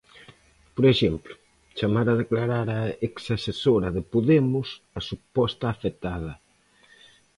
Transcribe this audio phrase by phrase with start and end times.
[0.75, 1.33] Por exemplo,
[1.77, 6.33] chamar a declarar á exasesora de Podemos, a suposta afectada.